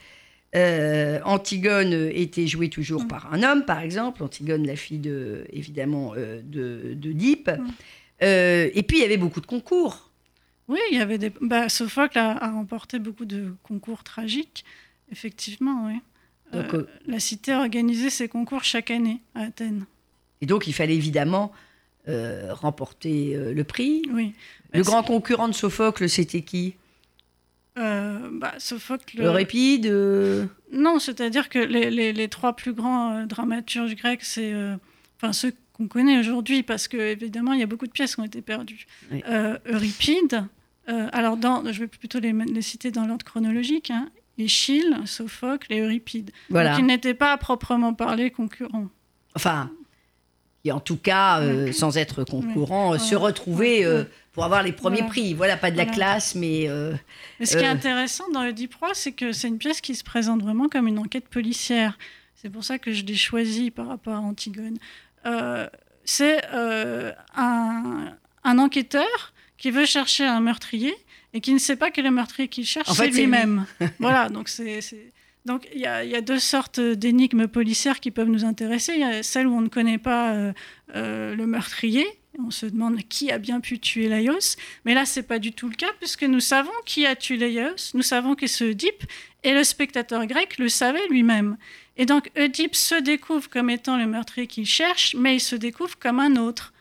euh, 0.56 1.20
Antigone 1.24 2.10
était 2.12 2.46
jouée 2.46 2.68
toujours 2.68 3.04
mm. 3.04 3.08
par 3.08 3.32
un 3.32 3.42
homme, 3.42 3.64
par 3.64 3.80
exemple. 3.80 4.22
Antigone, 4.22 4.66
la 4.66 4.76
fille, 4.76 4.98
de, 4.98 5.44
évidemment, 5.52 6.14
euh, 6.16 6.40
de, 6.42 6.94
d'Oedipe. 6.94 7.50
Mm. 7.50 8.24
et 8.24 8.84
puis, 8.86 8.98
il 8.98 9.02
y 9.02 9.04
avait 9.04 9.18
beaucoup 9.18 9.40
de 9.40 9.46
concours. 9.46 10.10
Oui, 10.66 10.78
il 10.90 10.98
y 10.98 11.00
avait 11.00 11.18
des. 11.18 11.30
Bah, 11.40 11.68
Sophocle 11.68 12.18
a, 12.18 12.50
remporté 12.50 12.98
beaucoup 12.98 13.26
de 13.26 13.54
concours 13.62 14.02
tragiques, 14.02 14.64
effectivement, 15.12 15.86
oui. 15.86 16.00
La 16.52 17.20
cité 17.20 17.54
organisait 17.54 18.10
ses 18.10 18.28
concours 18.28 18.64
chaque 18.64 18.90
année 18.90 19.20
à 19.34 19.42
Athènes. 19.42 19.86
Et 20.40 20.46
donc, 20.46 20.66
il 20.66 20.72
fallait 20.72 20.94
évidemment 20.94 21.52
euh, 22.06 22.52
remporter 22.52 23.34
euh, 23.34 23.54
le 23.54 23.64
prix. 23.64 24.02
Oui. 24.12 24.34
Le 24.74 24.82
grand 24.82 25.02
concurrent 25.02 25.48
de 25.48 25.54
Sophocle, 25.54 26.06
c'était 26.06 26.42
qui? 26.42 26.74
Euh, 27.78 28.28
bah, 28.30 28.52
Sophocle. 28.58 29.22
Euripide 29.22 29.86
Non, 30.70 30.98
c'est-à-dire 30.98 31.48
que 31.48 31.58
les, 31.58 32.12
les, 32.12 32.28
trois 32.28 32.54
plus 32.54 32.74
grands 32.74 33.24
dramaturges 33.24 33.94
grecs, 33.96 34.22
c'est 34.22 34.52
enfin 35.16 35.32
ceux 35.32 35.54
qu'on 35.72 35.88
connaît 35.88 36.18
aujourd'hui, 36.18 36.62
parce 36.62 36.88
que 36.88 36.98
évidemment 36.98 37.54
il 37.54 37.60
y 37.60 37.62
a 37.62 37.66
beaucoup 37.66 37.86
de 37.86 37.92
pièces 37.92 38.16
qui 38.16 38.20
ont 38.20 38.24
été 38.24 38.42
perdues. 38.42 38.86
Euripide. 39.66 40.44
alors, 40.86 41.38
dans, 41.38 41.64
je 41.72 41.80
vais 41.80 41.86
plutôt 41.86 42.20
les, 42.20 42.32
les 42.32 42.62
citer 42.62 42.90
dans 42.90 43.06
l'ordre 43.06 43.24
chronologique. 43.24 43.90
Hein, 43.90 44.10
Échille, 44.38 44.96
Sophocle 45.04 45.72
et 45.72 45.80
Euripide. 45.80 46.30
Voilà. 46.50 46.70
Donc, 46.70 46.80
ils 46.80 46.86
n'étaient 46.86 47.14
pas 47.14 47.32
à 47.32 47.36
proprement 47.36 47.94
parler 47.94 48.30
concurrents. 48.30 48.88
Enfin, 49.36 49.70
et 50.64 50.72
en 50.72 50.80
tout 50.80 50.96
cas, 50.96 51.40
euh, 51.40 51.72
sans 51.72 51.98
être 51.98 52.24
concurrent, 52.24 52.98
se 52.98 53.14
retrouver 53.14 53.84
euh, 53.84 54.04
pour 54.32 54.44
avoir 54.44 54.62
les 54.62 54.72
premiers 54.72 55.02
prix. 55.02 55.34
Voilà, 55.34 55.58
pas 55.58 55.70
de 55.70 55.76
la 55.76 55.84
classe, 55.84 56.34
mais... 56.34 56.64
Euh, 56.68 56.94
mais 57.38 57.44
ce 57.44 57.58
qui 57.58 57.64
est 57.64 57.68
intéressant 57.68 58.24
dans 58.32 58.42
le 58.42 58.54
Diprois, 58.54 58.94
c'est 58.94 59.12
que 59.12 59.32
c'est 59.32 59.48
une 59.48 59.58
pièce 59.58 59.82
qui 59.82 59.94
se 59.94 60.02
présente 60.02 60.42
vraiment 60.42 60.68
comme 60.68 60.88
une 60.88 60.98
enquête 60.98 61.28
policière. 61.28 61.98
C'est 62.34 62.48
pour 62.48 62.64
ça 62.64 62.78
que 62.78 62.92
je 62.92 63.04
l'ai 63.04 63.14
choisie 63.14 63.70
par 63.70 63.88
rapport 63.88 64.14
à 64.14 64.20
Antigone. 64.20 64.78
c'est 66.04 66.46
un, 66.46 67.12
un, 68.44 68.58
enquêteur 68.58 69.34
qui 69.58 69.70
veut 69.70 69.86
chercher 69.86 70.24
un 70.24 70.40
meurtrier 70.40 70.94
et 71.34 71.40
qui 71.40 71.52
ne 71.52 71.58
sait 71.58 71.76
pas 71.76 71.90
que 71.90 72.00
le 72.00 72.10
meurtrier 72.10 72.48
qu'il 72.48 72.64
cherche, 72.64 72.90
c'est 72.92 73.08
lui-même. 73.08 73.66
voilà, 73.98 74.28
donc 74.28 74.48
c'est 74.48 74.80
donc 75.44 75.68
il 75.74 75.80
y, 75.80 75.86
a 75.86 76.20
deux 76.22 76.38
sortes 76.38 76.80
d'énigmes 76.80 77.48
policières 77.48 78.00
qui 78.00 78.10
peuvent 78.10 78.30
nous 78.30 78.46
intéresser. 78.46 78.92
Il 78.94 79.00
y 79.00 79.04
a 79.04 79.22
celle 79.22 79.46
où 79.46 79.54
on 79.54 79.60
ne 79.60 79.68
connaît 79.68 79.98
pas 79.98 80.32
euh, 80.32 80.52
euh, 80.96 81.36
le 81.36 81.46
meurtrier. 81.46 82.06
On 82.42 82.50
se 82.50 82.64
demande 82.64 82.96
qui 83.08 83.30
a 83.30 83.36
bien 83.36 83.60
pu 83.60 83.78
tuer 83.78 84.08
Laios. 84.08 84.56
Mais 84.86 84.94
là, 84.94 85.04
ce 85.04 85.20
n'est 85.20 85.26
pas 85.26 85.38
du 85.38 85.52
tout 85.52 85.68
le 85.68 85.74
cas, 85.74 85.90
puisque 86.00 86.22
nous 86.22 86.40
savons 86.40 86.72
qui 86.86 87.04
a 87.04 87.14
tué 87.14 87.36
Laios. 87.36 87.92
Nous 87.92 88.02
savons 88.02 88.34
que 88.34 88.46
c'est 88.46 88.64
Oedipe, 88.64 89.04
et 89.42 89.52
le 89.52 89.64
spectateur 89.64 90.26
grec 90.26 90.56
le 90.58 90.70
savait 90.70 91.06
lui-même. 91.08 91.58
Et 91.98 92.06
donc 92.06 92.30
Oedipe 92.36 92.74
se 92.74 93.00
découvre 93.00 93.50
comme 93.50 93.68
étant 93.68 93.98
le 93.98 94.06
meurtrier 94.06 94.46
qu'il 94.46 94.66
cherche, 94.66 95.14
mais 95.14 95.36
il 95.36 95.40
se 95.40 95.56
découvre 95.56 95.98
comme 95.98 96.20
un 96.20 96.36
autre. 96.36 96.73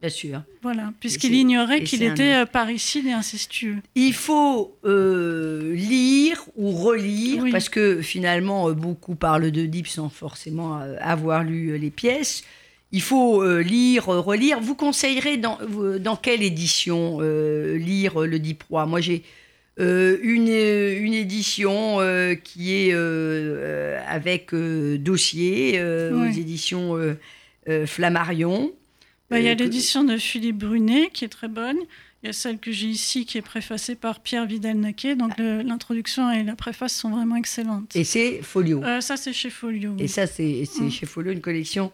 Bien 0.00 0.08
sûr. 0.10 0.42
Voilà, 0.62 0.92
puisqu'il 0.98 1.34
ignorait 1.34 1.82
qu'il 1.84 2.02
était 2.02 2.42
euh, 2.42 2.46
parricide 2.46 3.06
et 3.06 3.12
incestueux. 3.12 3.76
Il 3.94 4.14
faut 4.14 4.74
euh, 4.84 5.74
lire 5.74 6.42
ou 6.56 6.70
relire, 6.70 7.44
parce 7.52 7.68
que 7.68 8.00
finalement, 8.00 8.70
euh, 8.70 8.72
beaucoup 8.72 9.14
parlent 9.14 9.50
d'Oedipe 9.50 9.88
sans 9.88 10.08
forcément 10.08 10.80
avoir 11.00 11.44
lu 11.44 11.76
les 11.76 11.90
pièces. 11.90 12.44
Il 12.92 13.02
faut 13.02 13.44
lire, 13.60 14.06
relire. 14.06 14.58
Vous 14.60 14.74
conseillerez 14.74 15.36
dans, 15.36 15.58
dans 16.00 16.16
quelle 16.16 16.42
édition 16.42 17.20
lire 17.20 18.18
le 18.18 18.38
Diprois 18.40 18.84
Moi, 18.86 19.00
j'ai 19.00 19.22
une, 19.78 20.48
une 20.48 21.14
édition 21.14 21.98
qui 22.42 22.74
est 22.74 22.92
avec 24.08 24.52
dossier 24.52 25.80
aux 25.80 26.32
éditions 26.32 26.98
Flammarion. 27.86 28.72
Bah, 29.30 29.38
il 29.38 29.44
y 29.44 29.48
a 29.48 29.54
l'édition 29.54 30.02
de 30.02 30.16
Philippe 30.16 30.58
Brunet 30.58 31.10
qui 31.12 31.24
est 31.24 31.28
très 31.28 31.48
bonne. 31.48 31.78
Il 32.22 32.26
y 32.26 32.30
a 32.30 32.32
celle 32.32 32.58
que 32.58 32.70
j'ai 32.70 32.88
ici 32.88 33.24
qui 33.24 33.38
est 33.38 33.42
préfacée 33.42 33.94
par 33.94 34.20
Pierre 34.20 34.44
Vidal-Naquet. 34.44 35.14
Donc 35.14 35.38
l'introduction 35.38 36.30
et 36.30 36.42
la 36.42 36.56
préface 36.56 36.92
sont 36.92 37.10
vraiment 37.10 37.36
excellentes. 37.36 37.94
Et 37.94 38.04
c'est 38.04 38.42
Folio 38.42 38.82
euh, 38.82 39.00
Ça, 39.00 39.16
c'est 39.16 39.32
chez 39.32 39.50
Folio. 39.50 39.94
Et 39.98 40.08
ça, 40.08 40.26
c'est 40.26 40.64
mm. 40.80 40.90
chez 40.90 41.06
Folio, 41.06 41.32
une 41.32 41.40
collection 41.40 41.92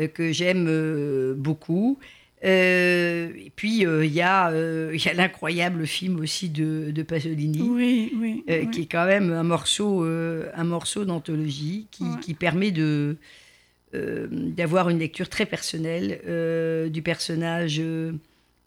euh, 0.00 0.08
que 0.08 0.32
j'aime 0.32 0.66
euh, 0.68 1.34
beaucoup. 1.34 1.98
et 2.42 3.52
puis, 3.54 3.82
il 3.82 4.12
y 4.12 4.22
a, 4.22 4.50
l'incroyable 5.14 5.86
film 5.86 6.18
aussi 6.18 6.48
de, 6.48 6.90
de 6.90 7.02
Pasolini, 7.02 7.60
oui, 7.60 8.12
oui, 8.16 8.44
qui 8.72 8.82
est 8.82 8.90
quand 8.90 9.04
même 9.04 9.30
un 9.30 9.44
morceau, 9.44 10.02
un 10.02 10.64
morceau 10.64 11.04
d'anthologie 11.04 11.86
qui, 11.90 12.04
qui, 12.22 12.32
permet 12.32 12.70
de, 12.70 13.18
euh, 13.92 14.28
d'avoir 14.30 14.88
une 14.88 15.00
lecture 15.00 15.28
très 15.28 15.46
personnelle 15.46 16.20
euh, 16.28 16.88
du 16.88 17.02
personnage 17.02 17.80
euh, 17.80 18.12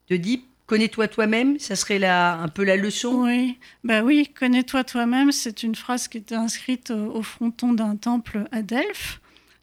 de 0.09 0.17
Deep. 0.17 0.43
Connais-toi 0.65 1.07
toi-même, 1.07 1.59
ça 1.59 1.77
serait 1.77 1.97
là 1.97 2.39
un 2.41 2.49
peu 2.49 2.65
la 2.65 2.75
leçon. 2.75 3.23
Oui, 3.23 3.57
bah 3.85 4.01
oui, 4.01 4.29
connais-toi 4.37 4.83
toi-même, 4.83 5.31
c'est 5.31 5.63
une 5.63 5.75
phrase 5.75 6.09
qui 6.09 6.17
était 6.17 6.35
inscrite 6.35 6.91
au, 6.91 7.21
fronton 7.21 7.71
d'un 7.71 7.95
temple 7.95 8.45
à 8.51 8.61
Delphes. 8.61 9.21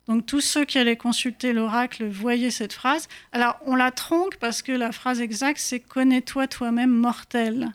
Donc 0.08 0.24
tous 0.24 0.40
ceux 0.40 0.64
qui 0.64 0.78
allaient 0.78 0.96
consulter 0.96 1.52
l'oracle 1.52 2.06
voyaient 2.06 2.50
cette 2.50 2.72
phrase. 2.72 3.06
Alors 3.32 3.58
on 3.66 3.76
la 3.76 3.90
tronque 3.90 4.36
parce 4.38 4.62
que 4.62 4.72
la 4.72 4.92
phrase 4.92 5.20
exacte 5.20 5.60
c'est 5.60 5.80
connais-toi 5.80 6.46
toi-même 6.48 6.90
mortel. 6.90 7.68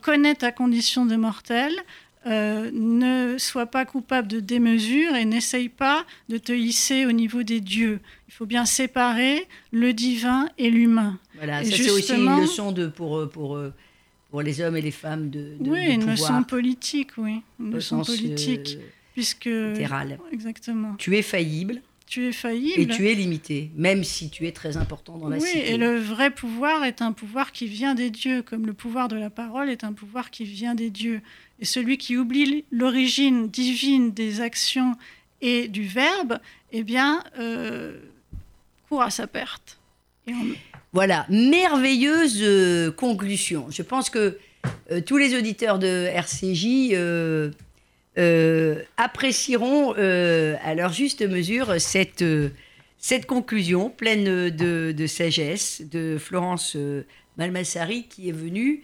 connais 0.00 0.36
ta 0.36 0.52
condition 0.52 1.06
de 1.06 1.16
mortel, 1.16 1.72
euh, 2.26 2.70
ne 2.72 3.38
sois 3.38 3.66
pas 3.66 3.84
coupable 3.84 4.26
de 4.28 4.40
démesure 4.40 5.14
et 5.14 5.24
n'essaye 5.24 5.68
pas 5.68 6.04
de 6.28 6.38
te 6.38 6.52
hisser 6.52 7.06
au 7.06 7.12
niveau 7.12 7.42
des 7.42 7.60
dieux. 7.60 8.00
Il 8.28 8.34
faut 8.34 8.46
bien 8.46 8.64
séparer 8.64 9.46
le 9.70 9.92
divin 9.92 10.48
et 10.58 10.70
l'humain. 10.70 11.18
Voilà, 11.36 11.62
ça 11.64 11.76
c'est 11.76 11.90
aussi 11.90 12.14
une 12.14 12.40
leçon 12.40 12.72
de, 12.72 12.88
pour, 12.88 13.18
euh, 13.18 13.26
pour, 13.26 13.56
euh, 13.56 13.72
pour 14.30 14.42
les 14.42 14.60
hommes 14.60 14.76
et 14.76 14.82
les 14.82 14.90
femmes 14.90 15.30
de, 15.30 15.56
de 15.60 15.70
Oui, 15.70 15.86
une 15.86 16.04
leçon 16.10 16.42
politique, 16.42 17.10
oui. 17.16 17.42
Une 17.60 17.72
leçon 17.72 18.02
politique. 18.02 18.78
puisque, 19.14 19.44
littéral. 19.44 20.18
Exactement. 20.32 20.94
Tu 20.96 21.16
es 21.16 21.22
faillible. 21.22 21.80
Tu 22.06 22.28
es 22.28 22.32
faillible. 22.32 22.80
Et 22.80 22.86
tu 22.86 23.08
es 23.08 23.14
limité, 23.14 23.72
même 23.74 24.04
si 24.04 24.30
tu 24.30 24.46
es 24.46 24.52
très 24.52 24.76
important 24.76 25.18
dans 25.18 25.28
la 25.28 25.38
oui, 25.38 25.46
cité. 25.46 25.64
Oui, 25.66 25.74
et 25.74 25.76
le 25.76 25.98
vrai 25.98 26.30
pouvoir 26.30 26.84
est 26.84 27.02
un 27.02 27.12
pouvoir 27.12 27.50
qui 27.50 27.66
vient 27.66 27.96
des 27.96 28.10
dieux, 28.10 28.42
comme 28.42 28.64
le 28.64 28.74
pouvoir 28.74 29.08
de 29.08 29.16
la 29.16 29.28
parole 29.28 29.68
est 29.68 29.82
un 29.82 29.92
pouvoir 29.92 30.30
qui 30.30 30.44
vient 30.44 30.76
des 30.76 30.90
dieux. 30.90 31.20
Et 31.58 31.64
celui 31.64 31.98
qui 31.98 32.16
oublie 32.16 32.64
l'origine 32.70 33.48
divine 33.48 34.12
des 34.12 34.40
actions 34.40 34.94
et 35.40 35.66
du 35.66 35.82
verbe, 35.82 36.38
eh 36.72 36.84
bien, 36.84 37.24
euh, 37.38 37.98
court 38.88 39.02
à 39.02 39.10
sa 39.10 39.26
perte. 39.26 39.78
Voilà, 40.92 41.26
merveilleuse 41.28 42.38
euh, 42.40 42.90
conclusion. 42.90 43.66
Je 43.70 43.82
pense 43.82 44.10
que 44.10 44.38
euh, 44.90 45.00
tous 45.00 45.16
les 45.16 45.36
auditeurs 45.36 45.78
de 45.78 46.06
RCJ 46.06 47.52
apprécieront 48.96 49.92
à 49.92 50.74
leur 50.74 50.92
juste 50.92 51.22
mesure 51.22 51.80
cette, 51.80 52.24
cette 52.98 53.26
conclusion 53.26 53.90
pleine 53.90 54.50
de, 54.50 54.92
de, 54.92 55.06
sagesse 55.06 55.82
de 55.90 56.16
Florence 56.18 56.76
Malmassari 57.36 58.04
qui 58.08 58.28
est 58.28 58.32
venue 58.32 58.82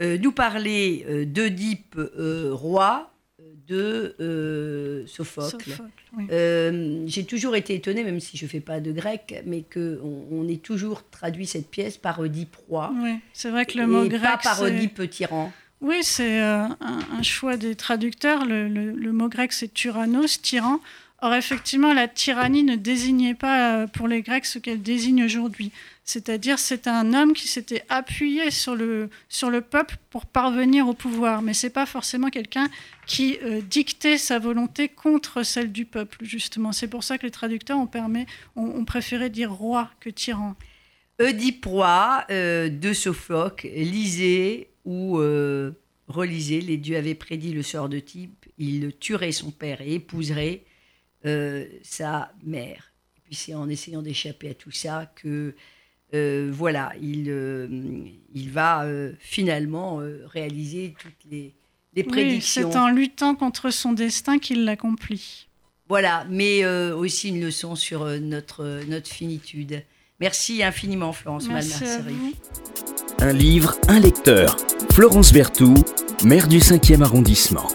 euh, 0.00 0.18
nous 0.18 0.32
parler 0.32 1.06
euh, 1.08 1.24
d'Oedipe 1.24 1.96
euh, 1.96 2.50
roi 2.52 3.12
de 3.68 5.04
Sophocle. 5.06 5.70
J'ai 7.06 7.24
toujours 7.24 7.56
été 7.56 7.74
étonnée, 7.74 8.04
même 8.04 8.20
si 8.20 8.36
je 8.36 8.44
ne 8.44 8.50
fais 8.50 8.60
pas 8.60 8.80
de 8.80 8.92
grec, 8.92 9.42
mais 9.46 9.62
qu'on 9.62 10.26
on 10.30 10.48
ait 10.48 10.58
toujours 10.58 11.08
traduit 11.08 11.46
cette 11.46 11.70
pièce 11.70 11.96
par 11.96 12.18
Oedipe 12.18 12.56
roi. 12.68 12.92
Oui, 13.00 13.20
c'est 13.32 13.48
vrai 13.48 13.64
que 13.64 13.78
le 13.78 13.86
mot 13.86 14.06
grec. 14.06 14.20
Pas 14.20 14.36
par 14.36 14.60
Oedipe 14.62 15.08
tyran. 15.08 15.50
Oui, 15.80 15.96
c'est 16.02 16.40
un, 16.40 16.76
choix 17.22 17.56
des 17.56 17.74
traducteurs. 17.74 18.44
Le, 18.46 19.12
mot 19.12 19.28
grec, 19.28 19.52
c'est 19.52 19.72
tyrannos, 19.72 20.40
tyran. 20.40 20.80
Or, 21.20 21.34
effectivement, 21.34 21.94
la 21.94 22.06
tyrannie 22.06 22.64
ne 22.64 22.76
désignait 22.76 23.34
pas 23.34 23.76
euh, 23.76 23.86
pour 23.86 24.08
les 24.08 24.20
Grecs 24.20 24.44
ce 24.44 24.58
qu'elle 24.58 24.82
désigne 24.82 25.24
aujourd'hui. 25.24 25.72
C'est-à-dire, 26.04 26.58
c'est 26.58 26.86
un 26.86 27.14
homme 27.14 27.32
qui 27.32 27.48
s'était 27.48 27.82
appuyé 27.88 28.50
sur 28.50 28.74
le, 28.74 29.08
sur 29.30 29.48
le 29.48 29.62
peuple 29.62 29.96
pour 30.10 30.26
parvenir 30.26 30.86
au 30.86 30.92
pouvoir. 30.92 31.40
Mais 31.40 31.54
ce 31.54 31.66
n'est 31.66 31.72
pas 31.72 31.86
forcément 31.86 32.28
quelqu'un 32.28 32.68
qui 33.06 33.38
euh, 33.42 33.62
dictait 33.62 34.18
sa 34.18 34.38
volonté 34.38 34.88
contre 34.88 35.44
celle 35.44 35.72
du 35.72 35.86
peuple, 35.86 36.18
justement. 36.20 36.72
C'est 36.72 36.88
pour 36.88 37.04
ça 37.04 37.16
que 37.16 37.22
les 37.22 37.30
traducteurs 37.30 37.78
ont, 37.78 37.86
permis, 37.86 38.26
ont, 38.54 38.84
préféré 38.84 39.30
dire 39.30 39.50
roi 39.50 39.90
que 40.00 40.10
tyran. 40.10 40.56
Oedipe 41.20 41.66
euh, 41.66 42.68
de 42.68 42.92
Sophocle, 42.92 43.68
lisez 43.68 44.68
ou 44.84 45.18
relisez, 46.08 46.60
les 46.60 46.76
dieux 46.76 46.96
avaient 46.96 47.14
prédit 47.14 47.52
le 47.52 47.62
sort 47.62 47.88
de 47.88 47.98
type, 47.98 48.46
il 48.58 48.92
tuerait 48.98 49.32
son 49.32 49.50
père 49.50 49.80
et 49.80 49.94
épouserait 49.94 50.62
euh, 51.26 51.66
sa 51.82 52.32
mère. 52.44 52.92
Et 53.16 53.20
puis 53.24 53.34
c'est 53.34 53.54
en 53.54 53.68
essayant 53.68 54.02
d'échapper 54.02 54.50
à 54.50 54.54
tout 54.54 54.70
ça 54.70 55.10
que 55.16 55.54
euh, 56.12 56.50
voilà, 56.52 56.92
il, 57.00 57.26
euh, 57.28 57.66
il 58.34 58.50
va 58.50 58.86
finalement 59.18 60.00
réaliser 60.26 60.94
toutes 60.98 61.30
les, 61.30 61.54
les 61.94 62.04
prédictions. 62.04 62.70
c'est 62.70 62.78
en 62.78 62.88
luttant 62.88 63.34
contre 63.34 63.70
son 63.70 63.92
destin 63.92 64.38
qu'il 64.38 64.64
l'accomplit. 64.64 65.48
Voilà, 65.88 66.26
mais 66.30 66.64
aussi 66.64 67.28
une 67.28 67.42
leçon 67.42 67.76
sur 67.76 68.06
notre, 68.20 68.84
notre 68.88 69.10
finitude. 69.10 69.82
Merci 70.18 70.62
infiniment, 70.62 71.12
Florence 71.12 71.46
Merci 71.48 71.84
Un 73.26 73.32
livre, 73.32 73.74
un 73.88 74.00
lecteur. 74.00 74.54
Florence 74.92 75.32
Berthoud, 75.32 75.82
maire 76.24 76.46
du 76.46 76.58
5e 76.58 77.00
arrondissement. 77.00 77.68